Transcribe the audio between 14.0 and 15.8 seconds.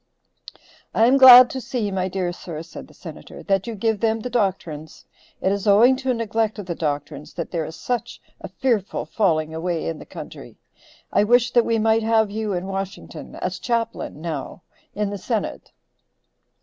now, in the senate."